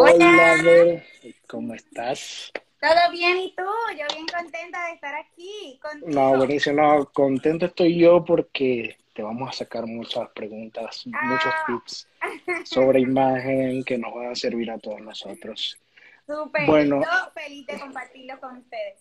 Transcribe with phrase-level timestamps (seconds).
[0.00, 1.02] Hola, Hola
[1.48, 2.52] ¿cómo estás?
[2.80, 3.64] Todo bien, ¿y tú?
[3.98, 6.12] Yo bien contenta de estar aquí contigo.
[6.12, 11.64] No, buenísimo, no, contento estoy yo porque te vamos a sacar muchas preguntas, muchos ah.
[11.66, 12.08] tips
[12.64, 15.76] sobre imagen que nos van a servir a todos nosotros.
[16.24, 19.00] Súper, bueno, yo feliz de compartirlo con ustedes.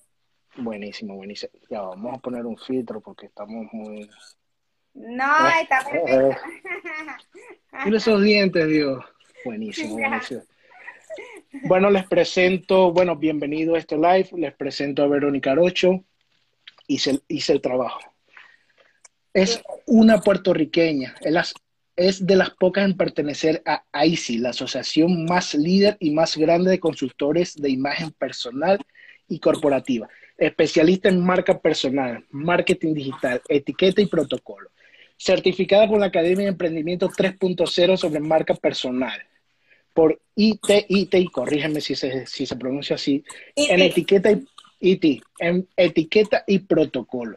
[0.55, 1.53] Buenísimo, buenísimo.
[1.69, 4.09] Ya, vamos a poner un filtro porque estamos muy...
[4.95, 6.41] No, ah, está perfecto.
[7.85, 9.05] Mira esos dientes, Dios.
[9.45, 10.41] Buenísimo, buenísimo.
[11.63, 14.29] Bueno, les presento, bueno, bienvenido a este live.
[14.37, 16.03] Les presento a Verónica Arocho.
[16.87, 17.99] Hice, hice el trabajo.
[19.33, 21.15] Es una puertorriqueña.
[21.95, 26.71] Es, de las pocas en pertenecer a ICI, la asociación más líder y más grande
[26.71, 28.79] de consultores de imagen personal
[29.27, 30.07] y corporativa.
[30.37, 34.69] Especialista en marca personal, marketing digital, etiqueta y protocolo.
[35.17, 39.19] Certificada por la Academia de Emprendimiento 3.0 sobre marca personal
[39.97, 43.23] por ITIT, y corrígeme si se, si se pronuncia así,
[43.55, 44.45] en etiqueta y
[44.79, 47.35] IT, en etiqueta y protocolo.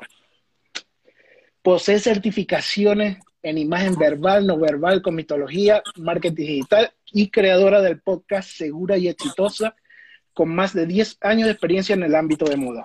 [1.63, 8.51] Posee certificaciones en imagen verbal, no verbal, con mitología, marketing digital y creadora del podcast
[8.51, 9.75] Segura y Exitosa,
[10.35, 12.85] con más de 10 años de experiencia en el ámbito de moda.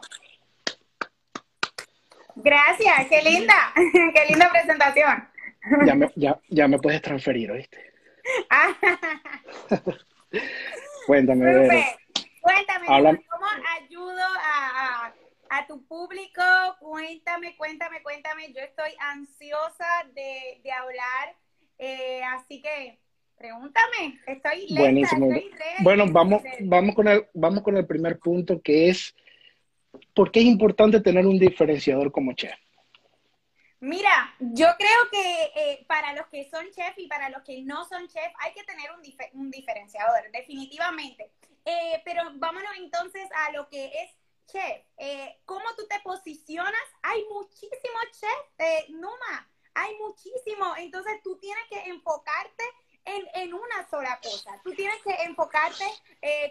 [2.37, 5.27] Gracias, qué linda, qué linda presentación.
[5.85, 7.94] Ya me, ya, ya me puedes transferir, ¿oíste?
[11.07, 11.85] Cuéntame,
[12.41, 13.45] Cuéntame, ¿cómo
[13.79, 14.21] ayudo
[15.49, 16.41] a, tu público?
[16.79, 18.53] Cuéntame, cuéntame, cuéntame.
[18.53, 21.35] Yo estoy ansiosa de, hablar,
[21.79, 22.99] eh, así que
[23.37, 24.19] pregúntame.
[24.27, 25.29] Estoy lenta, Buenísimo.
[25.81, 29.15] bueno, vamos, vamos, con el, vamos con el primer punto que es,
[30.13, 32.59] ¿por qué es importante tener un diferenciador como chef?
[33.79, 37.85] Mira, yo creo que eh, para los que son chef y para los que no
[37.85, 38.89] son chef hay que tener
[39.33, 41.31] un, diferenciador, definitivamente.
[41.65, 44.11] Eh, pero vámonos entonces a lo que es
[44.47, 44.81] chef.
[44.97, 46.73] Eh, ¿Cómo tú te posicionas?
[47.03, 50.73] Hay muchísimos chefs, Numa, hay muchísimo.
[50.77, 52.63] Entonces tú tienes que enfocarte
[53.03, 54.59] en, en, una sola cosa.
[54.63, 55.85] Tú tienes que enfocarte,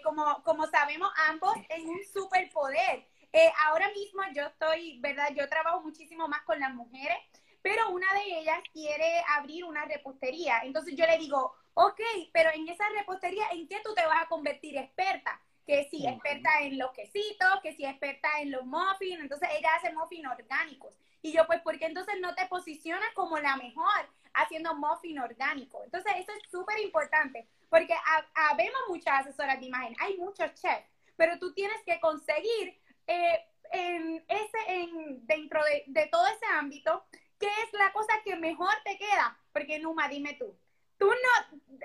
[0.04, 3.08] como, como sabemos ambos, en un superpoder.
[3.36, 5.30] Eh, ahora mismo yo estoy, ¿verdad?
[5.34, 7.16] Yo trabajo muchísimo más con las mujeres,
[7.62, 10.60] pero una de ellas quiere abrir una repostería.
[10.62, 12.00] Entonces yo le digo, ok,
[12.32, 15.40] pero en esa repostería, ¿en qué tú te vas a convertir experta?
[15.66, 19.92] Que si experta en los quesitos, que si experta en los muffins, entonces ella hace
[19.92, 20.96] muffins orgánicos.
[21.20, 25.82] Y yo, pues, ¿por qué entonces no te posicionas como la mejor haciendo muffin orgánico?
[25.82, 27.96] Entonces, eso es súper importante, porque
[28.34, 30.86] habemos muchas asesoras de imagen, hay muchos chefs,
[31.16, 37.04] pero tú tienes que conseguir eh, en ese, en, dentro de, todo ese ámbito,
[37.38, 39.38] ¿qué es la cosa que mejor te queda?
[39.52, 40.56] Porque Numa, dime tú,
[40.98, 41.78] tú no,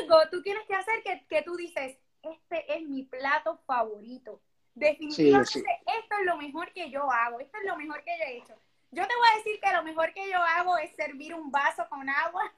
[0.00, 4.40] algo tú tienes que hacer que, tú dices, este es mi plato favorito.
[4.74, 8.36] Definitivamente esto es lo mejor que yo hago, esto es lo mejor que yo he
[8.38, 8.54] hecho.
[8.90, 11.86] Yo te voy a decir que lo mejor que yo hago es servir un vaso
[11.88, 12.52] con agua.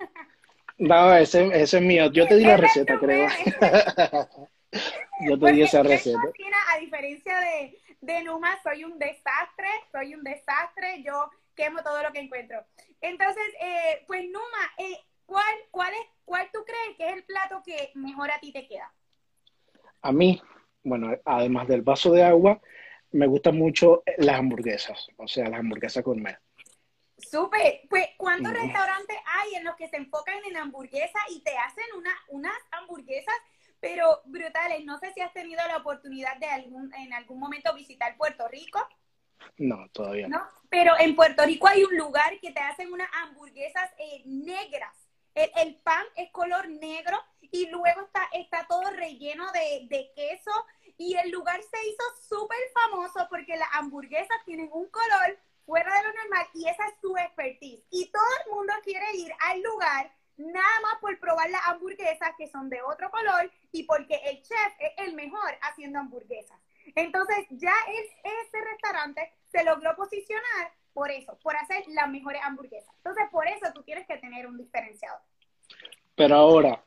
[0.79, 2.11] No, ese, ese es mío.
[2.13, 3.29] Yo te di la receta, creo.
[5.29, 6.21] yo te di esa receta.
[6.73, 12.13] a diferencia de, de Numa, soy un desastre, soy un desastre, yo quemo todo lo
[12.13, 12.65] que encuentro.
[13.01, 17.63] Entonces, eh, pues Numa, eh, ¿cuál, cuál, es, ¿cuál tú crees que es el plato
[17.65, 18.93] que mejor a ti te queda?
[20.03, 20.41] A mí,
[20.83, 22.61] bueno, además del vaso de agua,
[23.11, 26.39] me gustan mucho las hamburguesas, o sea, las hamburguesas con gourmet.
[27.17, 31.85] Súper, pues ¿cuántos restaurantes hay en los que se enfocan en hamburguesas y te hacen
[31.97, 33.35] una, unas hamburguesas
[33.81, 34.85] pero brutales.
[34.85, 38.87] No sé si has tenido la oportunidad de algún, en algún momento visitar Puerto Rico.
[39.57, 40.43] No, todavía no.
[40.69, 44.95] Pero en Puerto Rico hay un lugar que te hacen unas hamburguesas eh, negras.
[45.35, 50.51] El, pan es color negro y luego está, está todo relleno de, de queso
[50.97, 56.03] y el lugar se hizo súper famoso porque las hamburguesas tienen un color fuera de
[56.03, 57.85] lo normal y esa es su expertise.
[57.91, 62.47] Y todo el mundo quiere ir al lugar nada más por probar las hamburguesas que
[62.49, 66.59] son de otro color y porque el chef es el mejor haciendo hamburguesas.
[66.95, 67.73] Entonces ya
[68.25, 72.95] ese restaurante se logró posicionar por eso, por hacer las mejores hamburguesas.
[72.97, 75.21] Entonces por eso tú tienes que tener un diferenciador.
[76.15, 76.83] Pero ahora,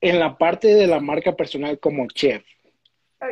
[0.00, 2.44] en la parte de la marca personal como chef,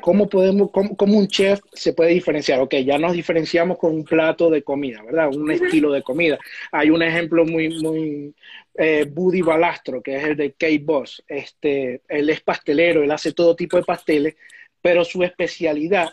[0.03, 2.61] ¿Cómo podemos, cómo, un chef se puede diferenciar?
[2.61, 5.29] Ok, ya nos diferenciamos con un plato de comida, ¿verdad?
[5.35, 6.39] Un estilo de comida.
[6.71, 8.35] Hay un ejemplo muy, muy,
[8.75, 11.23] eh, Buddy Balastro, que es el de Kate Boss.
[11.27, 14.37] Este, él es pastelero, él hace todo tipo de pasteles,
[14.81, 16.09] pero su especialidad,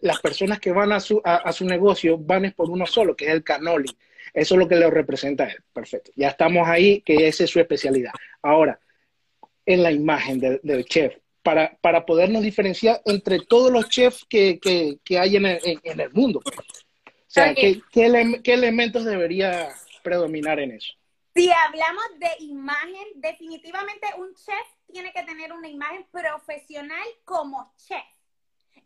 [0.00, 3.26] las personas que van a su, a, su negocio van es por uno solo, que
[3.26, 3.90] es el cannoli.
[4.34, 5.58] Eso es lo que le representa a él.
[5.72, 6.10] Perfecto.
[6.16, 8.12] Ya estamos ahí, que esa es su especialidad.
[8.42, 8.80] Ahora,
[9.64, 14.98] en la imagen del chef, para, para podernos diferenciar entre todos los chefs que, que,
[15.04, 16.40] que hay en el, en, el mundo.
[16.44, 16.52] O
[17.26, 19.70] sea, ¿qué, qué, ¿qué elementos debería
[20.02, 20.92] predominar en eso?
[21.34, 28.04] Si hablamos de imagen, definitivamente un chef tiene que tener una imagen profesional como chef.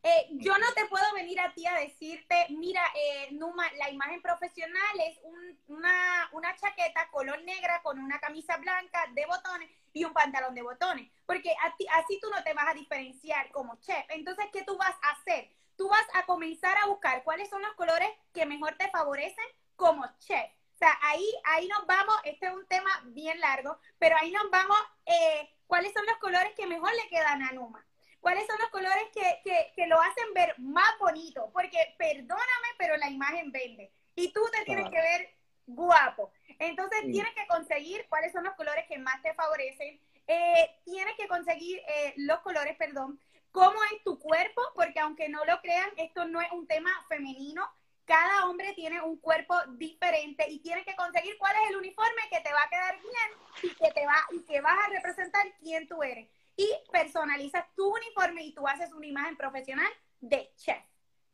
[0.08, 4.22] Eh, yo no te puedo venir a ti a decirte, mira, eh, Numa, la imagen
[4.22, 5.18] profesional es
[5.66, 10.62] una, una, chaqueta color negra con una camisa blanca de botones y un pantalón de
[10.62, 11.52] botones, porque
[11.90, 14.06] así tú no te vas a diferenciar como chef.
[14.10, 15.50] Entonces, ¿qué tú vas a hacer?
[15.76, 20.06] Tú vas a comenzar a buscar cuáles son los colores que mejor te favorecen como
[20.20, 20.52] chef.
[20.76, 24.48] O sea, ahí, ahí nos vamos, este es un tema bien largo, pero ahí nos
[24.50, 27.84] vamos, eh, cuáles son los colores que mejor le quedan a Numa
[28.26, 33.52] cuáles son los colores que, lo hacen ver más bonito, porque perdóname, pero la imagen
[33.52, 33.92] vende.
[34.16, 35.30] Y tú te tienes que ver
[35.64, 36.32] guapo.
[36.58, 41.28] Entonces tienes que conseguir cuáles son los colores que más te favorecen, eh, tienes que
[41.28, 43.20] conseguir eh, los colores, perdón,
[43.52, 47.62] cómo es tu cuerpo, porque aunque no lo crean, esto no es un tema femenino,
[48.06, 52.40] cada hombre tiene un cuerpo diferente y tienes que conseguir cuál es el uniforme que
[52.40, 55.86] te va a quedar bien y que te va y que vas a representar quién
[55.86, 56.26] tú eres
[56.56, 60.82] y personalizas tu uniforme y tú haces una imagen profesional de chef.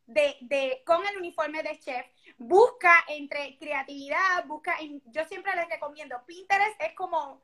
[0.04, 2.04] De, de, con el uniforme de chef,
[2.36, 4.76] busca entre creatividad, busca,
[5.06, 7.40] yo siempre les recomiendo, Pinterest es como,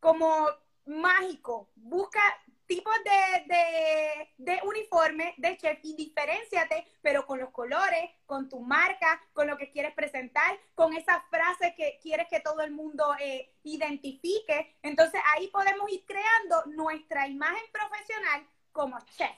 [0.00, 0.48] como
[0.86, 2.20] mágico, busca
[2.70, 9.20] tipos de, de, uniforme de chef y diferenciate, pero con los colores, con tu marca,
[9.32, 13.50] con lo que quieres presentar, con esa frase que quieres que todo el mundo eh,
[13.64, 14.76] identifique.
[14.84, 19.36] Entonces ahí podemos ir creando nuestra imagen profesional como chef.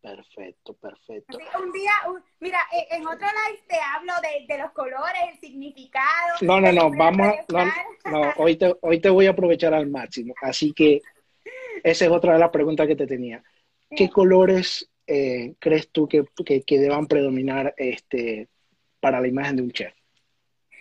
[0.00, 1.36] Perfecto, perfecto.
[1.62, 1.92] un día,
[2.38, 4.14] mira, eh, en otro live te hablo
[4.48, 6.36] de, los colores, el significado.
[6.40, 7.66] No, no, no, vamos, no,
[8.10, 10.32] no, hoy te, hoy te voy a aprovechar al máximo.
[10.40, 11.02] Así que
[11.84, 13.42] esa es otra de las preguntas que te tenía.
[13.90, 18.48] ¿Qué colores eh, crees tú que, que, deban predominar este,
[19.00, 19.92] para la imagen de un chef?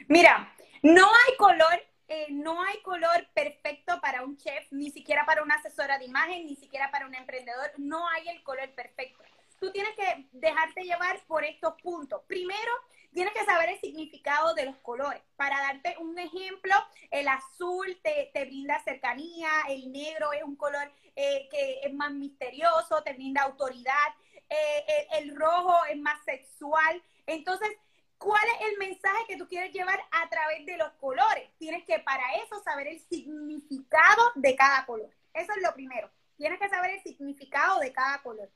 [0.07, 0.53] Mira,
[0.83, 5.55] no hay color, eh, no hay color perfecto para un chef, ni siquiera para una
[5.55, 7.71] asesora de imagen, ni siquiera para un emprendedor.
[7.77, 9.23] No hay el color perfecto.
[9.59, 12.21] Tú tienes que dejarte llevar por estos puntos.
[12.27, 12.71] Primero,
[13.13, 15.21] tienes que saber el significado de los colores.
[15.35, 16.73] Para darte un ejemplo,
[17.11, 23.03] el azul te, brinda cercanía, el negro es un color eh, que es más misterioso,
[23.03, 24.15] te brinda autoridad,
[24.49, 27.01] eh, el, rojo es más sexual.
[27.25, 27.69] Entonces,
[28.17, 31.49] ¿cuál es el mensaje que tú quieres llevar a través de los colores?
[31.57, 35.09] Tienes que para eso saber el significado de cada color.
[35.33, 36.09] Eso es lo primero.
[36.37, 38.49] Tienes que saber el significado de cada color.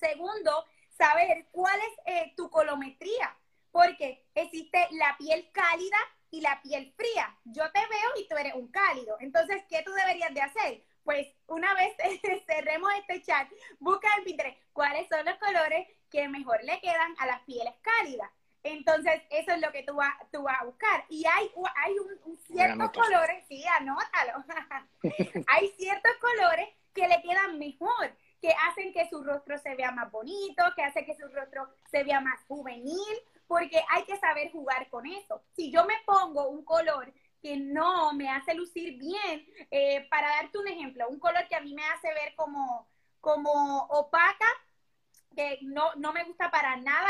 [0.00, 0.64] Segundo,
[0.96, 3.36] saber cuál es eh, tu colometría
[3.76, 5.98] porque existe la piel cálida
[6.30, 7.36] y la piel fría.
[7.44, 9.18] Yo te veo y tú eres un cálido.
[9.20, 10.82] Entonces, ¿qué tú deberías de hacer?
[11.04, 11.94] Pues una vez
[12.46, 13.46] cerremos este chat,
[13.78, 18.30] busca en Pinterest cuáles son los colores que mejor le quedan a las pieles cálidas.
[18.62, 21.04] Entonces, eso es lo que tú, vas tú vas a buscar.
[21.10, 24.42] Y hay, hay un, ciertos colores, sí, anótalo.
[25.48, 30.10] hay ciertos colores que le quedan mejor, que hacen que su rostro se vea más
[30.10, 34.88] bonito, que hacen que su rostro se vea más juvenil porque hay que saber jugar
[34.88, 35.42] con eso.
[35.54, 37.12] Si yo me pongo un color
[37.42, 41.60] que no me hace lucir bien, eh, para darte un ejemplo, un color que a
[41.60, 42.88] mí me hace ver como,
[43.20, 44.46] como opaca,
[45.36, 47.08] que no, no me gusta para nada,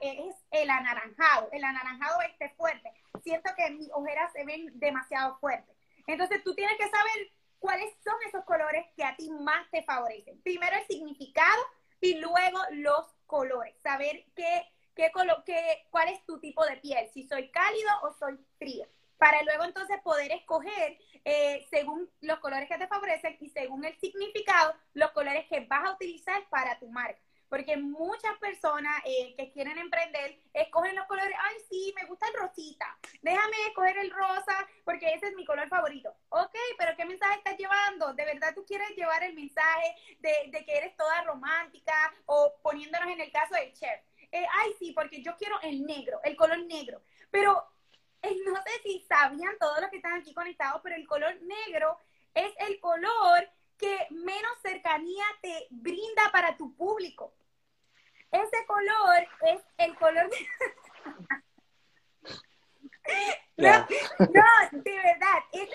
[0.00, 1.48] es, el anaranjado.
[1.52, 2.90] El anaranjado este fuerte.
[3.22, 5.76] Siento que mis ojeras se ven demasiado fuertes.
[6.06, 10.40] Entonces tú tienes que saber cuáles son esos colores que a ti más te favorecen.
[10.42, 11.62] Primero el significado
[12.00, 13.74] y luego los colores.
[13.82, 15.10] Saber qué qué,
[15.44, 18.86] qué, cuál es tu tipo de piel, si soy cálido o soy frío,
[19.18, 23.98] para luego entonces poder escoger eh, según los colores que te favorecen y según el
[23.98, 27.20] significado, los colores que vas a utilizar para tu marca.
[27.48, 32.34] Porque muchas personas eh, que quieren emprender escogen los colores, ay, sí, me gusta el
[32.34, 36.12] rosita, déjame escoger el rosa porque ese es mi color favorito.
[36.30, 38.12] Ok, pero ¿qué mensaje estás llevando?
[38.14, 41.94] ¿De verdad tú quieres llevar el mensaje de, de que eres toda romántica
[42.26, 44.00] o poniéndonos en el caso del chef?
[44.34, 47.00] Eh, ay, sí, porque yo quiero el negro, el color negro.
[47.30, 47.68] Pero
[48.20, 51.96] eh, no sé si sabían todos los que están aquí conectados, pero el color negro
[52.34, 53.48] es el color
[53.78, 57.32] que menos cercanía te brinda para tu público.
[58.32, 60.48] Ese color es el color de...
[63.56, 63.86] no,
[64.18, 65.68] no, de verdad, es,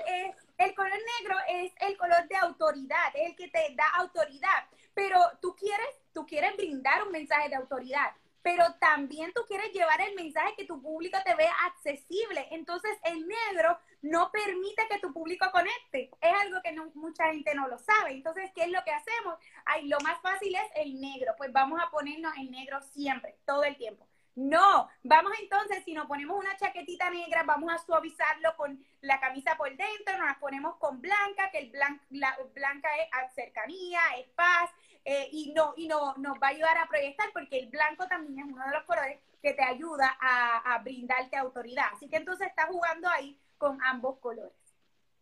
[0.57, 5.17] el color negro es el color de autoridad, es el que te da autoridad, pero
[5.41, 10.15] tú quieres, tú quieres brindar un mensaje de autoridad pero también tú quieres llevar el
[10.15, 12.47] mensaje que tu público te vea accesible.
[12.51, 16.09] Entonces, el negro no permite que tu público conecte.
[16.21, 18.11] Es algo que mucha gente no lo sabe.
[18.11, 19.37] Entonces, ¿qué es lo que hacemos?
[19.65, 21.33] Ay, lo más fácil es el negro.
[21.37, 24.07] Pues vamos a ponernos en negro siempre, todo el tiempo.
[24.35, 29.57] No, vamos entonces, si nos ponemos una chaquetita negra, vamos a suavizarlo con la camisa
[29.57, 31.71] por dentro, nos la ponemos con blanca, que el
[32.11, 34.69] la, blanca es cercanía, es paz,
[35.05, 38.39] eh, y no y no nos va a ayudar a proyectar porque el blanco también
[38.39, 41.85] es uno de los colores que te ayuda a, brindarte autoridad.
[41.93, 44.53] Así que entonces estás jugando ahí con ambos colores.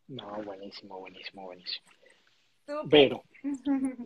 [0.07, 1.85] No, buenísimo, buenísimo, buenísimo.
[2.89, 3.23] Pero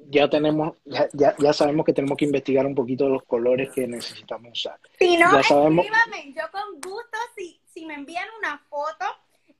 [0.09, 4.51] ya tenemos, ya, ya, sabemos que tenemos que investigar un poquito los colores que necesitamos
[4.51, 4.79] usar.
[4.99, 9.05] Si no, escríbame, yo con gusto, si, si me envían una foto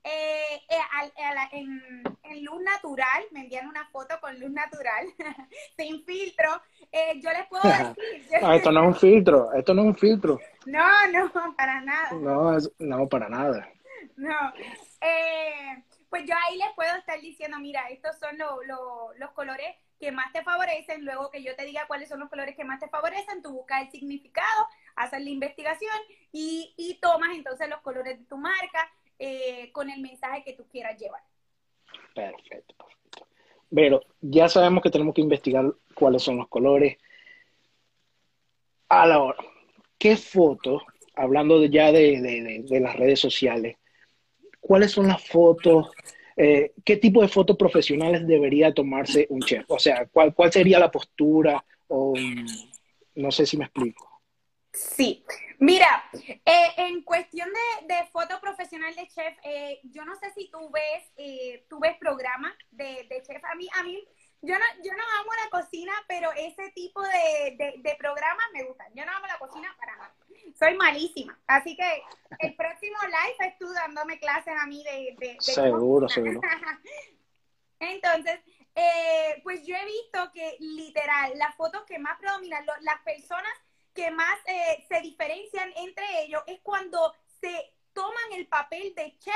[0.04, 5.06] eh, eh, en, luz natural, me envían una foto con luz natural,
[5.76, 8.38] sin filtro, eh, yo les puedo decir.
[8.42, 10.40] Ah, esto no es un filtro, esto no es un filtro.
[10.66, 12.12] No, no, para nada.
[12.12, 13.68] No, no, para nada.
[14.16, 14.52] No.
[15.00, 15.82] Eh,
[16.12, 20.42] pues yo ahí les puedo estar diciendo, mira, estos son los colores que más te
[20.42, 23.50] favorecen, luego que yo te diga cuáles son los colores que más te favorecen, tú
[23.52, 25.96] buscas el significado, haces la investigación
[26.30, 31.00] y, tomas entonces los colores de tu marca eh, con el mensaje que tú quieras
[31.00, 31.22] llevar.
[32.14, 33.26] Perfecto, perfecto.
[33.74, 35.64] Pero ya sabemos que tenemos que investigar
[35.94, 36.98] cuáles son los colores.
[38.90, 39.34] Ahora,
[39.96, 40.82] ¿qué fotos,
[41.14, 43.78] hablando ya de las redes sociales,
[44.62, 45.90] cuáles son las fotos,
[46.36, 49.64] eh, qué tipo de fotos profesionales debería tomarse un chef.
[49.68, 52.14] O sea, cuál, cuál sería la postura o
[53.16, 54.22] no sé si me explico.
[54.72, 55.22] Sí,
[55.58, 57.50] mira, eh, en cuestión
[57.86, 62.54] de, foto profesional de chef, eh, yo no sé si tú ves, tú ves programas
[62.70, 63.44] de, de, chef.
[63.44, 64.02] A mí, a mí
[64.42, 68.88] yo no, yo no amo la cocina, pero ese tipo de, de, programas me gustan.
[68.94, 70.11] Yo no amo la cocina para nada.
[70.62, 71.36] Soy malísima.
[71.48, 72.02] Así que
[72.38, 75.16] el próximo live es tú dándome clases a mí de...
[75.18, 76.40] de, seguro, seguro.
[77.80, 78.38] Entonces,
[78.76, 83.52] eh, pues yo he visto que literal, las fotos que más predominan, las personas
[83.92, 89.34] que más eh, se diferencian entre ellos es cuando se toman el papel de chef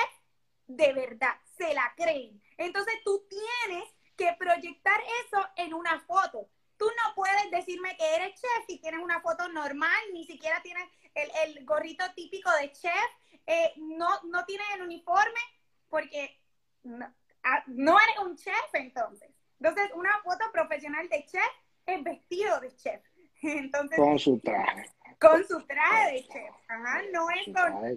[0.68, 2.40] de verdad, se la creen.
[2.56, 3.84] Entonces tú tienes
[4.16, 6.48] que proyectar eso en una foto.
[6.76, 10.88] Tú no puedes decirme que eres chef si tienes una foto normal, ni siquiera tienes
[11.16, 12.92] el, gorrito típico de chef,
[13.46, 15.40] eh, no, no tienes el uniforme,
[15.88, 16.40] porque
[17.42, 19.30] ah, no, eres un chef entonces.
[19.60, 21.50] Entonces, una foto profesional de chef
[21.86, 23.02] es vestido de chef.
[23.42, 24.90] Entonces, con su traje.
[25.18, 26.54] Con su traje de chef.
[26.68, 27.46] Ajá, no es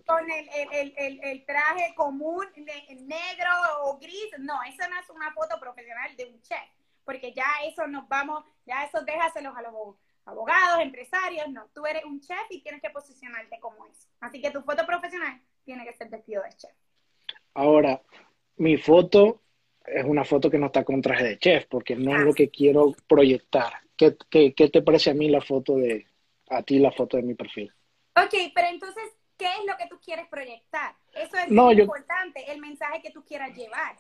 [0.06, 3.50] con, el, el, el, traje común negro
[3.84, 4.30] o gris.
[4.38, 6.70] No, eso no es una foto profesional de un chef.
[7.04, 9.74] Porque ya eso nos vamos, ya eso déjaselos a los
[10.30, 11.50] abogados, empresarios.
[11.50, 14.08] No, tú eres un chef y tienes que posicionarte como eso.
[14.20, 16.76] Así que tu foto profesional tiene que ser vestido de chef.
[17.54, 18.02] Ahora,
[18.58, 19.42] mi foto
[19.86, 22.50] es una foto que no está con traje de chef, porque no es lo que
[22.50, 23.74] quiero proyectar.
[23.98, 26.06] ¿Qué, qué, qué te parece a mí la foto de,
[26.50, 27.72] a ti la foto de mi perfil.
[28.16, 29.04] Ok, pero entonces,
[29.38, 30.96] ¿qué es lo que tú quieres proyectar?
[31.14, 33.96] Eso es muy importante, el mensaje que tú quieras llevar.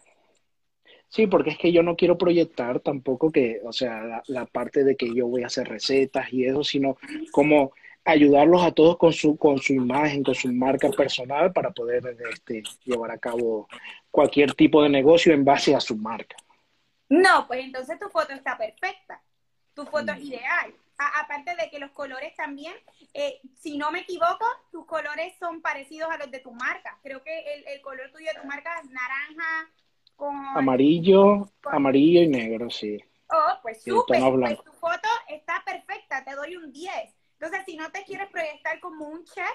[1.10, 4.96] Sí, porque es que yo no quiero proyectar tampoco que, o sea, la, parte de
[4.96, 6.98] que yo voy a hacer recetas y eso, sino
[7.32, 7.74] como
[8.06, 12.64] ayudarlos a todos con su, con su imagen, con su marca personal para poder este,
[12.86, 13.68] llevar a cabo
[14.12, 16.38] cualquier tipo de negocio en base a su marca.
[17.10, 19.22] No, pues entonces tu foto está perfecta,
[19.74, 20.28] tu foto es mm.
[20.28, 22.74] ideal aparte de que los colores también,
[23.14, 26.98] eh, si no me equivoco, tus colores son parecidos a los de tu marca.
[27.02, 29.70] Creo que el, color tuyo de tu marca es naranja
[30.20, 30.36] con...
[30.56, 33.00] Amarillo, amarillo y negro, sí.
[33.32, 34.20] Oh, pues súper.
[34.20, 36.92] Pues tu foto está perfecta, te doy un 10.
[37.40, 39.46] Entonces, si no te quieres proyectar como un chef,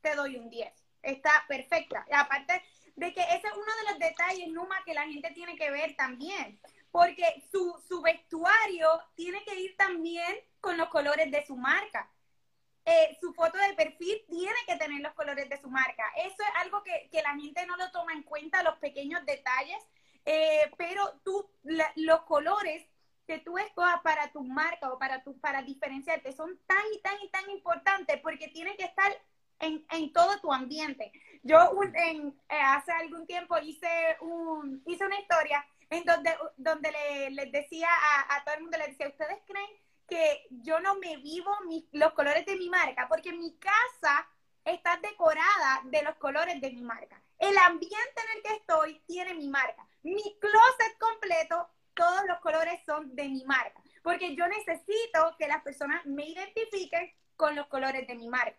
[0.00, 0.72] te doy un 10.
[1.02, 2.06] Está perfecta.
[2.12, 2.62] aparte
[2.96, 5.94] de que ese es uno de los detalles, Numa, que la gente tiene que ver
[5.96, 6.58] también
[6.94, 12.08] porque su, su vestuario tiene que ir también con los colores de su marca.
[12.84, 16.04] Eh, su foto de perfil tiene que tener los colores de su marca.
[16.18, 19.82] Eso es algo que, la gente no lo toma en cuenta, los pequeños detalles,
[20.24, 21.48] eh, pero tú,
[21.96, 22.86] los colores
[23.26, 27.14] que tú escojas para tu marca o para, tu, para diferenciarte son tan y tan
[27.22, 29.10] y tan importantes porque tienen que estar
[29.60, 31.12] en, en todo tu ambiente.
[31.42, 37.30] Yo en, eh, hace algún tiempo hice, un, hice una historia en donde, donde le,
[37.30, 37.88] les decía
[38.28, 39.70] a, todo el mundo, les decía, ¿ustedes creen
[40.08, 41.50] que yo no me vivo
[41.92, 43.08] los colores de mi marca?
[43.08, 44.28] Porque mi casa
[44.64, 47.20] está decorada de los colores de mi marca.
[47.38, 49.86] El ambiente en el que estoy tiene mi marca.
[50.04, 53.80] Mi closet completo, todos los colores son de mi marca.
[54.02, 58.56] Porque yo necesito que las personas me identifiquen con los colores de mi marca.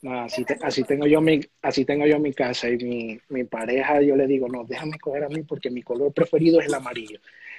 [0.00, 4.00] No, así, así tengo yo mi, así tengo yo mi casa y mi, mi pareja,
[4.00, 7.18] yo le digo, no, déjame coger a mí porque mi color preferido es el amarillo.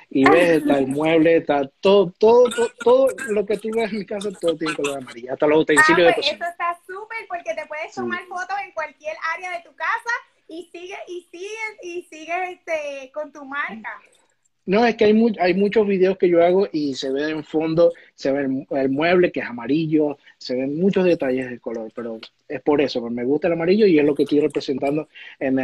[0.09, 4.05] Y ves, está el mueble, está todo, todo, todo, lo que tú ves en mi
[4.05, 6.45] casa, todo tiene color amarillo, hasta los utensilios ah, de pues cocina.
[6.45, 10.13] Eso está súper porque te puedes tomar fotos en cualquier área de tu casa
[10.47, 11.88] y sigue y sigues y
[12.31, 13.99] este, con tu marca.
[14.69, 17.91] No, es que hay, hay muchos videos que yo hago y se ve en fondo,
[18.13, 22.61] se ve el, mueble que es amarillo, se ven muchos detalles de color, pero es
[22.61, 25.09] por eso, me gusta el amarillo y es lo que estoy representando
[25.39, 25.55] en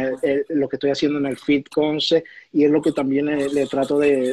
[0.48, 3.96] lo que estoy haciendo en el Fit Conce y es lo que también le, trato
[3.96, 4.32] de,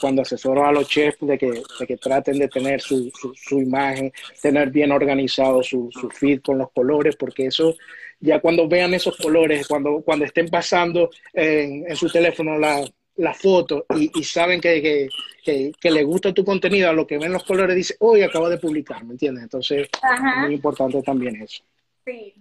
[0.00, 4.70] cuando asesoro a los chefs, de que, que traten de tener su, su, imagen, tener
[4.70, 7.74] bien organizado su, su feed con los colores, porque eso
[8.20, 12.84] ya cuando vean esos colores, cuando, cuando estén pasando en, en su teléfono la
[13.20, 15.08] la foto y, saben que,
[15.44, 18.58] que, le gusta tu contenido, a lo que ven los colores, dice, hoy acabo de
[18.58, 19.44] publicar, ¿me entiendes?
[19.44, 21.62] Entonces, es muy importante también eso.
[22.04, 22.34] Sí,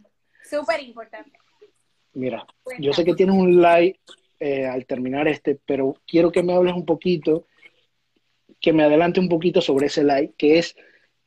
[0.43, 1.31] súper importante.
[2.13, 2.45] Mira,
[2.79, 3.99] yo sé que tienes un like
[4.39, 7.45] eh, al terminar este, pero quiero que me hables un poquito,
[8.59, 10.75] que me adelante un poquito sobre ese like, que es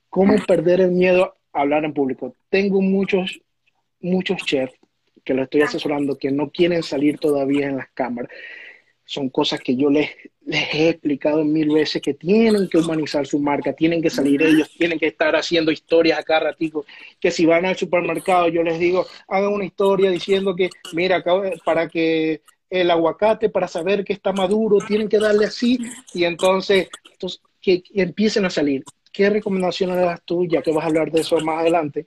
[0.09, 2.35] cómo perder el miedo a hablar en público.
[2.49, 3.41] Tengo muchos,
[4.03, 4.75] muchos chefs
[5.25, 8.31] que lo estoy asesorando que no quieren salir todavía en las cámaras.
[9.05, 10.11] Son cosas que yo les,
[10.45, 14.71] les he explicado mil veces que tienen que humanizar su marca, tienen que salir ellos,
[14.77, 16.85] tienen que estar haciendo historias acá ratico,
[17.21, 21.23] que si van al supermercado yo les digo, hagan una historia diciendo que, mira,
[21.65, 25.79] para que el aguacate, para saber que está maduro, tienen que darle así,
[26.15, 28.83] y entonces, entonces que, empiecen a salir.
[29.13, 32.07] ¿Qué recomendaciones das tú, ya que vas a hablar de eso más adelante,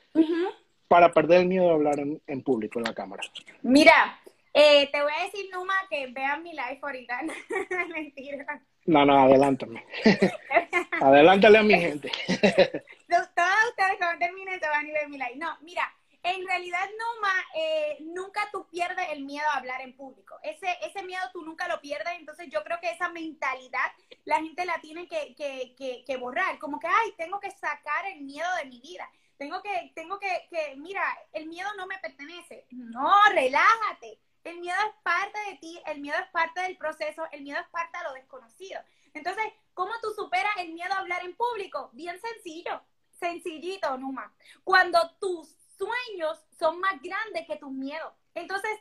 [0.87, 3.23] para perder el miedo de hablar en, en público, en la cámara?
[3.61, 4.19] Mira,
[4.57, 7.21] eh, te voy a decir, Numa, que vean mi live ahorita.
[7.93, 8.61] Mentira.
[8.85, 9.83] No, no, adelántame.
[11.01, 12.09] Adelántale a mi gente.
[13.09, 15.35] Todas ustedes cuando terminen se van a ver mi live.
[15.35, 15.91] No, mira,
[16.23, 20.35] en realidad, Numa, eh, nunca tú pierdes el miedo a hablar en público.
[20.41, 22.13] Ese, ese miedo tú nunca lo pierdes.
[22.17, 23.91] Entonces, yo creo que esa mentalidad
[24.23, 26.57] la gente la tiene que, que, que, que borrar.
[26.59, 29.09] Como que, ay, tengo que sacar el miedo de mi vida.
[29.37, 32.67] Tengo que, tengo que, que, mira, el miedo no me pertenece.
[32.71, 37.41] No, relájate el miedo es parte de ti, el miedo es parte del proceso, el
[37.41, 38.79] miedo es parte de lo desconocido.
[39.13, 39.43] Entonces,
[39.73, 41.89] ¿cómo tú superas el miedo a hablar en público?
[41.93, 42.81] Bien sencillo,
[43.19, 44.31] sencillito, Numa.
[44.63, 48.13] Cuando tus sueños son más grandes que tus miedos.
[48.35, 48.71] Entonces,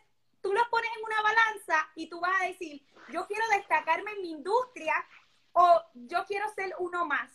[0.42, 4.22] tú los pones en una balanza y tú vas a decir, yo quiero destacarme en
[4.22, 4.94] mi industria
[5.52, 7.30] o yo quiero ser uno más.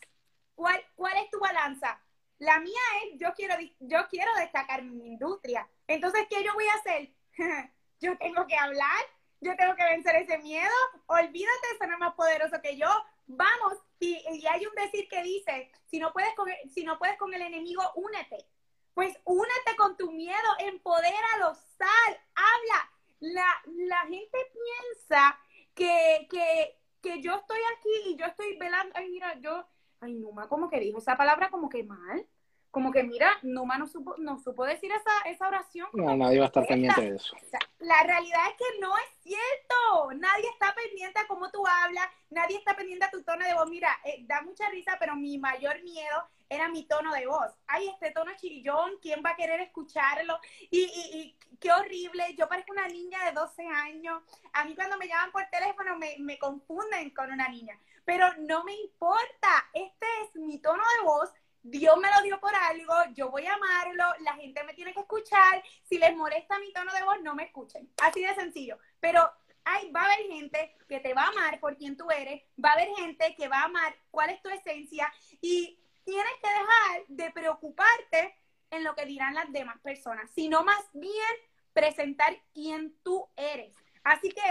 [0.53, 1.99] ¿Cuál, cuál es tu balanza?
[2.39, 5.67] La mía es, yo quiero, yo quiero destacarme en mi industria.
[5.87, 7.09] Entonces, ¿qué yo voy a hacer?
[7.99, 9.05] yo tengo que hablar,
[9.41, 10.71] yo tengo que vencer ese miedo,
[11.07, 12.87] olvídate, es más poderoso que yo,
[13.27, 14.15] vamos, y,
[14.47, 17.83] hay un decir que dice, si no, puedes con, si no puedes con el enemigo,
[17.95, 18.45] únete.
[18.93, 22.91] Pues únete con tu miedo, empodéralo, sal, habla.
[23.19, 25.39] La, la gente piensa
[25.75, 29.65] que, que, que yo estoy aquí y yo estoy velando, ay mira, yo,
[30.01, 32.25] ay Numa, como que dijo esa palabra como que mal
[32.71, 35.87] como que mira, Numa no supo, no supo decir esa, esa oración.
[35.93, 37.35] No, nadie va a estar pendiente de eso.
[37.79, 40.13] la realidad es que no es cierto.
[40.15, 43.67] Nadie está pendiente a cómo tú hablas, nadie está pendiente a tu tono de voz.
[43.69, 47.51] Mira, eh, da mucha risa, pero mi mayor miedo era mi tono de voz.
[47.67, 50.39] Ay, este tono chillón, ¿quién va a querer escucharlo?
[50.69, 54.21] Y, y, y qué horrible, yo parezco una niña de 12 años.
[54.53, 57.79] A mí cuando me llaman por teléfono me, me confunden con una niña.
[58.05, 62.53] Pero no me importa, este es mi tono de voz Dios me lo dio por
[62.55, 66.71] algo, yo voy a amarlo, la gente me tiene que escuchar, si les molesta mi
[66.71, 67.91] tono de voz, no me escuchen.
[68.01, 68.77] Así de sencillo.
[68.99, 69.29] Pero
[69.65, 72.69] hay, va a haber gente que te va a amar por quien tú eres, va
[72.69, 77.05] a haber gente que va a amar cuál es tu esencia y tienes que dejar
[77.07, 78.35] de preocuparte
[78.71, 81.35] en lo que dirán las demás personas, sino más bien
[81.73, 83.75] presentar quién tú eres.
[84.03, 84.41] Así que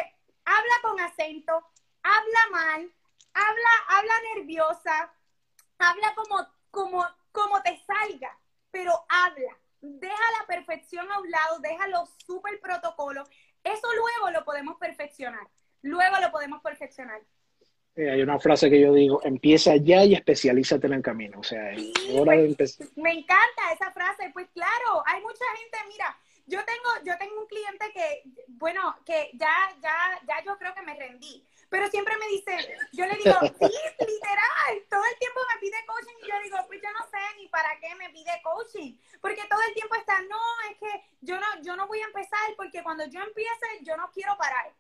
[0.44, 1.52] habla con acento,
[2.02, 2.92] habla mal,
[3.34, 5.12] habla, habla nerviosa,
[5.78, 6.46] habla como
[6.78, 8.38] como, como te salga,
[8.70, 9.56] pero habla.
[9.80, 13.28] Deja la perfección a un lado, deja los super protocolos.
[13.64, 15.46] Eso luego lo podemos perfeccionar.
[15.82, 17.20] Luego lo podemos perfeccionar.
[17.96, 21.40] Eh, hay una frase que yo digo, empieza ya y especialízate en el camino.
[21.40, 21.74] O sea,
[22.12, 22.86] hora de empezar.
[22.94, 24.30] Me encanta esa frase.
[24.32, 29.30] Pues claro, hay mucha gente, mira, yo tengo, yo tengo un cliente que, bueno, que
[29.34, 33.36] ya, ya, ya yo creo que me rendí pero siempre me dice, yo le digo,
[33.42, 37.36] sí, literal, todo el tiempo me pide coaching y yo digo, pues yo no sé
[37.36, 41.38] ni para qué me pide coaching, porque todo el tiempo está, no, es que yo
[41.38, 44.72] no, yo no voy a empezar porque cuando yo empiece yo no quiero parar.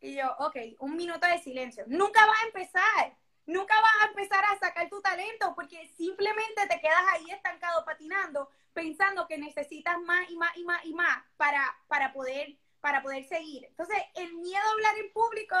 [0.00, 4.44] Y yo, ok, un minuto de silencio, nunca va a empezar, nunca vas a empezar
[4.44, 10.30] a sacar tu talento porque simplemente te quedas ahí estancado patinando pensando que necesitas más
[10.30, 12.56] y más y más y más para, para, poder,
[12.88, 13.66] para poder seguir.
[13.66, 15.56] Entonces, el miedo a hablar en público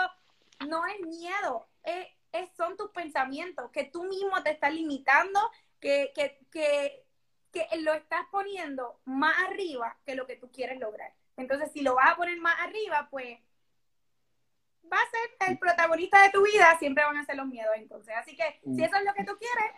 [0.66, 2.08] no es miedo, es,
[2.56, 5.38] son tus pensamientos, que tú mismo te estás limitando,
[5.78, 7.04] que, que, que,
[7.52, 11.12] que lo estás poniendo más arriba que lo que tú quieres lograr.
[11.36, 13.38] Entonces, si lo vas a poner más arriba, pues
[14.90, 18.14] va a ser el protagonista de tu vida, siempre van a ser los miedos entonces.
[18.16, 18.84] Así que si mm.
[18.84, 19.70] eso es lo que tú quieres,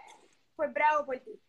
[0.54, 1.40] pues bravo por ti.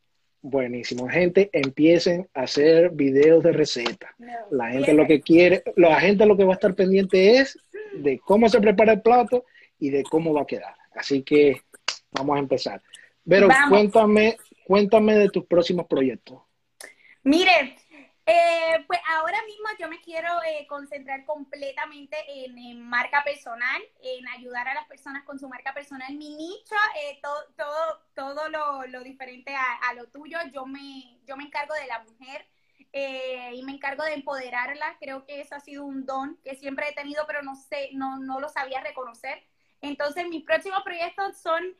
[0.42, 1.08] Buenísimo.
[1.08, 4.16] Gente, empiecen a hacer videos de receta.
[4.50, 7.60] la gente lo que quiere, la gente lo que va a estar pendiente es
[7.94, 9.46] de cómo se prepara el plato
[9.80, 10.74] y de cómo va a quedar.
[10.96, 11.62] Así que
[12.12, 12.82] vamos a empezar.
[13.28, 16.40] Pero cuéntame, cuéntame de tus próximos proyectos.
[17.24, 17.76] Mire,
[18.34, 24.70] eh, pues ahora mismo yo me quiero eh, concentrar completamente en, marca personal, en ayudar
[24.70, 26.14] a las personas con su marca personal.
[26.16, 31.44] Mi nicho, eh, todo, todo, todo lo, diferente a, lo tuyo, yo me, yo me
[31.44, 32.48] encargo de la mujer
[32.94, 34.98] y me encargo de empoderarla.
[35.00, 38.18] Creo que eso ha sido un don que siempre he tenido, pero no sé, no,
[38.20, 39.44] no lo sabía reconocer.
[39.82, 41.76] Entonces mis próximos proyectos son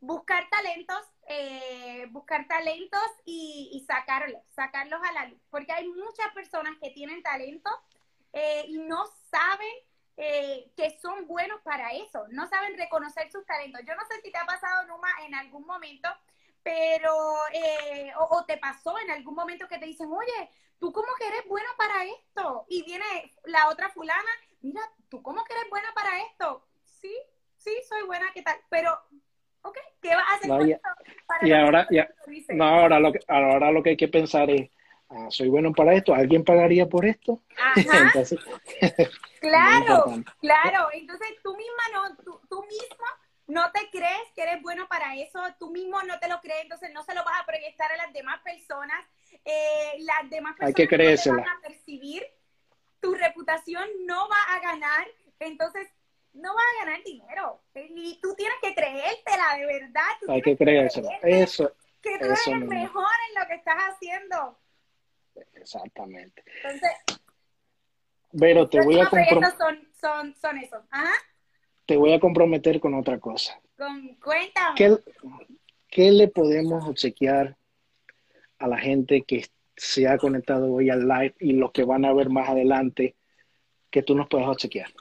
[0.00, 5.40] buscar talentos, eh, buscar talentos y, sacarlos, sacarlos a la luz.
[5.50, 7.70] Porque hay muchas personas que tienen talento
[8.32, 9.74] eh, y no saben
[10.16, 13.80] eh, que son buenos para eso, no saben reconocer sus talentos.
[13.86, 16.08] Yo no sé si te ha pasado, Numa, en algún momento,
[16.62, 17.14] pero,
[18.18, 21.68] o, te pasó en algún momento que te dicen, oye, tú como que eres bueno
[21.76, 22.66] para esto.
[22.68, 23.04] Y viene
[23.44, 24.30] la otra fulana,
[24.62, 26.66] mira, tú como que eres buena para esto.
[26.84, 27.14] Sí,
[27.56, 28.56] sí, soy buena, ¿qué tal?
[28.68, 28.98] Pero
[29.68, 30.80] ok, ¿qué vas a hacer
[31.42, 32.08] y ahora, ya,
[32.50, 34.70] no, ahora, lo que, ahora lo que hay que pensar es,
[35.10, 37.42] ah, soy bueno para esto, ¿alguien pagaría por esto?
[39.40, 40.04] claro,
[40.40, 43.06] claro, entonces tú misma no, tú, tú misma
[43.46, 46.90] no te crees que eres bueno para eso, tú mismo no te lo crees, entonces
[46.92, 49.04] no se lo vas a proyectar a las demás personas,
[49.44, 52.24] eh, las demás personas Hay que no te van a percibir,
[53.00, 55.06] tu reputación no va a ganar,
[55.38, 55.88] entonces
[56.32, 57.60] no vas a ganar dinero.
[58.06, 60.02] Y tú tienes que creértela, de verdad.
[60.28, 61.08] Hay que creérselo.
[61.22, 61.72] Eso.
[62.00, 64.58] Que tú eres el mejor en lo que estás haciendo.
[65.54, 66.44] Exactamente.
[66.62, 66.90] Entonces,
[68.38, 69.58] pero te voy a comprometer.
[69.58, 70.84] Son, son, son esos.
[70.90, 71.12] Ajá.
[71.84, 73.60] Te voy a comprometer con otra cosa.
[73.76, 74.76] Con, cuéntame.
[74.76, 74.96] ¿Qué,
[75.88, 77.56] ¿Qué le podemos obsequiar
[78.58, 82.12] a la gente que se ha conectado hoy al live y los que van a
[82.12, 83.16] ver más adelante
[83.90, 84.92] que tú nos puedes obsequiar?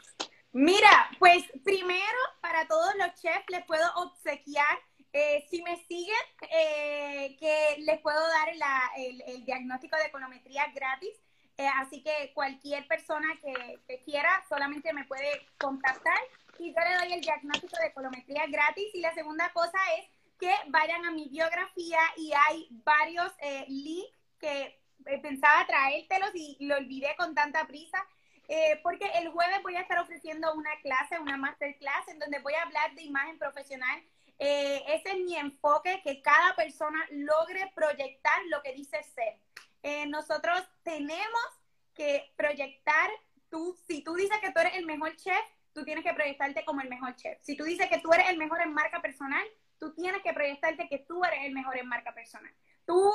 [0.57, 4.79] Mira, pues primero para todos los chefs les puedo obsequiar,
[5.11, 6.15] eh, si me siguen,
[6.49, 8.47] eh, que les puedo dar
[8.95, 11.09] el, diagnóstico de econometría gratis.
[11.57, 16.17] Eh, así que cualquier persona que, quiera solamente me puede contactar
[16.57, 18.85] y yo le doy el diagnóstico de econometría gratis.
[18.93, 20.07] Y la segunda cosa es
[20.39, 23.29] que vayan a mi biografía y hay varios
[23.67, 24.79] links que
[25.21, 28.07] pensaba traértelos y lo olvidé con tanta prisa
[28.47, 32.53] eh, porque el jueves voy a estar ofreciendo una clase, una masterclass, en donde voy
[32.53, 34.03] a hablar de imagen profesional.
[34.37, 39.39] Eh, ese es mi enfoque, que cada persona logre proyectar lo que dice ser.
[39.83, 41.45] Eh, nosotros tenemos
[41.93, 43.09] que proyectar,
[43.49, 46.81] tú, si tú dices que tú eres el mejor chef, tú tienes que proyectarte como
[46.81, 47.37] el mejor chef.
[47.41, 49.45] Si tú dices que tú eres el mejor en marca personal,
[49.79, 52.51] tú tienes que proyectarte que tú eres el mejor en marca personal.
[52.85, 53.11] Tú,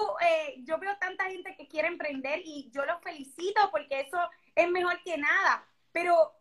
[0.64, 4.18] yo veo tanta gente que quiere emprender y yo los felicito porque eso
[4.54, 5.64] es mejor que nada.
[5.92, 6.32] Pero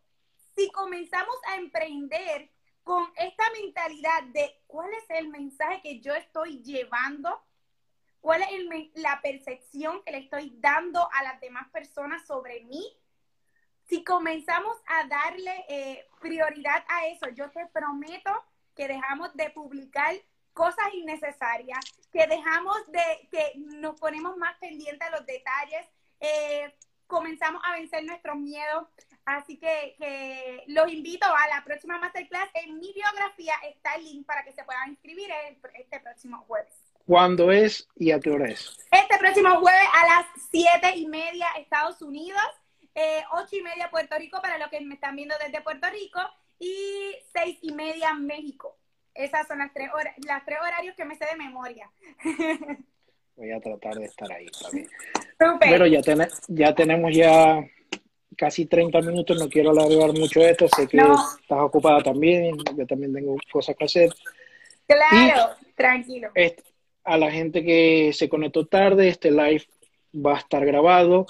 [0.56, 2.50] si comenzamos a emprender
[2.84, 7.40] con esta mentalidad de cuál es el mensaje que yo estoy llevando,
[8.20, 12.84] cuál es la percepción que le estoy dando a las demás personas sobre mí,
[13.86, 18.32] si comenzamos a darle eh, prioridad a eso, yo te prometo
[18.76, 20.16] que dejamos de publicar
[20.60, 21.80] cosas innecesarias,
[22.12, 25.88] que dejamos de, que nos ponemos más pendientes a los detalles,
[26.20, 26.76] eh,
[27.08, 28.88] comenzamos a vencer nuestros miedos.
[29.24, 32.50] Así que, los invito a la próxima masterclass.
[32.56, 35.30] En mi biografía está el link para que se puedan inscribir
[35.76, 36.74] este próximo jueves.
[37.06, 38.78] ¿Cuándo es y a qué hora es?
[38.92, 42.44] Este próximo jueves a las siete y media Estados Unidos,
[42.96, 46.20] eh, ocho y media Puerto Rico para los que me están viendo desde Puerto Rico
[46.60, 48.79] y seis y media México.
[49.20, 51.92] Esas son las tres, horas, las tres horarios que me sé de memoria.
[53.36, 54.88] Voy a tratar de estar ahí también.
[55.60, 56.00] Pero ya,
[56.48, 57.60] ya tenemos ya
[58.38, 63.14] casi 30 minutos, no quiero alargar mucho esto, sé que estás ocupada también, yo también
[63.14, 64.10] tengo cosas que hacer.
[64.88, 66.30] Claro, tranquilo.
[67.04, 69.66] a la gente que se conectó tarde, este live
[70.16, 71.28] va a estar grabado.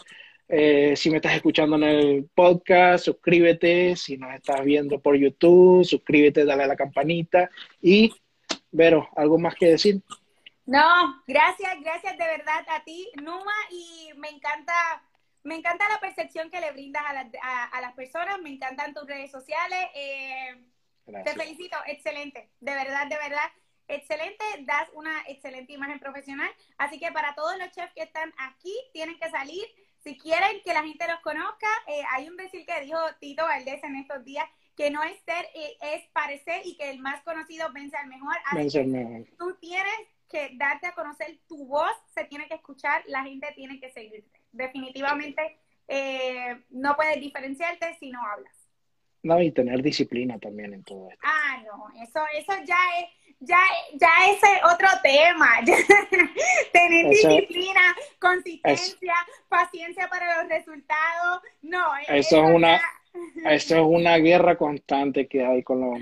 [0.51, 3.95] Eh, si me estás escuchando en el podcast, suscríbete.
[3.95, 7.49] Si nos estás viendo por YouTube, suscríbete, dale a la campanita.
[7.79, 8.11] Y,
[8.71, 10.01] Vero, ¿algo más que decir?
[10.65, 14.73] No, gracias, gracias de verdad a ti, Numa, y me encanta,
[15.43, 17.03] me encanta la percepción que le brindas
[17.41, 19.87] a, a, las personas, me encantan tus redes sociales.
[19.95, 20.55] Eh,
[21.23, 23.49] te felicito, excelente, de verdad, de verdad
[23.89, 26.49] excelente, das una excelente imagen profesional.
[26.77, 29.65] Así que para todos los chefs que están aquí, tienen que salir.
[30.03, 33.83] Si quieren que la gente los conozca, eh, hay un decir que dijo Tito Valdés
[33.83, 37.71] en estos días, que no es ser, eh, es parecer y que el más conocido
[37.73, 38.35] vence al mejor.
[38.45, 43.23] Así que tú tienes que darte a conocer, tu voz se tiene que escuchar, la
[43.23, 44.39] gente tiene que seguirte.
[44.51, 45.57] Definitivamente
[45.87, 48.53] eh, no puedes diferenciarte si no hablas.
[49.21, 51.21] No, y tener disciplina también en todo esto.
[51.23, 53.59] Ah, no, eso, eso ya es ya,
[53.93, 55.47] ya ese otro tema.
[56.73, 59.13] Tener disciplina, consistencia,
[59.47, 61.41] paciencia para los resultados.
[61.61, 62.81] No, eso es una,
[63.49, 65.99] eso es una guerra constante que hay con los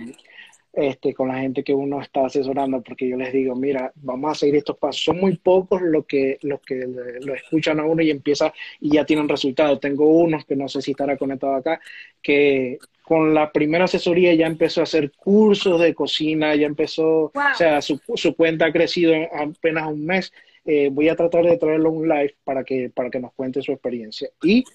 [0.78, 4.36] este, con la gente que uno está asesorando, porque yo les digo, mira, vamos a
[4.36, 5.06] seguir estos pasos.
[5.06, 6.86] Son muy pocos los que, los que
[7.20, 9.80] lo escuchan a uno y empieza y ya tienen resultados.
[9.80, 11.82] Tengo unos que no sé si estará conectado acá,
[12.22, 17.34] que con la primera asesoría ya empezó a hacer cursos de cocina, ya empezó, o
[17.56, 20.34] sea, su, su, cuenta ha crecido en apenas un mes.
[20.66, 23.72] Eh, voy a tratar de traerlo un live para que, para que nos cuente su
[23.72, 24.30] experiencia.
[24.44, 24.66] Y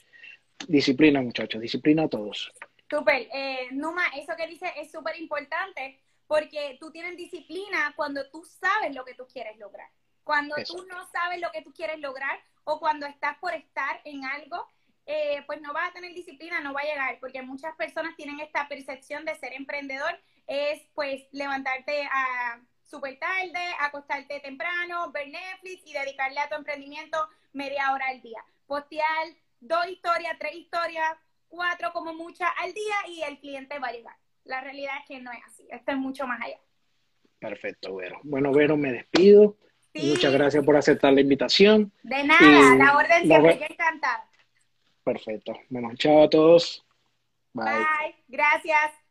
[0.66, 2.50] disciplina, muchachos, disciplina a todos.
[2.88, 3.28] Súper.
[3.34, 8.94] Eh, Numa, eso que dices es súper importante porque tú tienes disciplina cuando tú sabes
[8.94, 9.90] lo que tú quieres lograr.
[10.24, 14.24] Cuando tú no sabes lo que tú quieres lograr o cuando estás por estar en
[14.24, 14.66] algo,
[15.06, 18.40] eh, pues no vas a tener disciplina, no va a llegar, porque muchas personas tienen
[18.40, 25.82] esta percepción de ser emprendedor, es pues levantarte a súper tarde, acostarte temprano, ver Netflix
[25.86, 27.18] y dedicarle a tu emprendimiento
[27.52, 28.44] media hora al día.
[28.66, 29.28] Postear
[29.60, 31.14] dos historias, tres historias,
[31.48, 34.16] cuatro como muchas al día y el cliente va a llegar.
[34.44, 36.58] La realidad es que no es así, esto es mucho más allá.
[37.38, 38.20] Perfecto, Vero.
[38.22, 39.56] Bueno, Vero, me despido.
[39.94, 41.92] Muchas gracias por aceptar la invitación.
[42.02, 44.26] De nada, la orden siempre, yo encantada.
[45.04, 45.52] Perfecto.
[45.68, 46.84] Bueno, chao a todos.
[47.52, 47.64] Bye.
[47.64, 48.16] Bye.
[48.28, 49.01] Gracias.